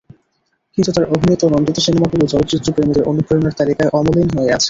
[0.73, 4.59] কিন্তু তাঁর অভিনীত নন্দিত সিনেমাগুলো চলচ্চিত্রপ্রেমীদের অনুপ্রেরণার তালিকায় অমলিন হয়ে আছে।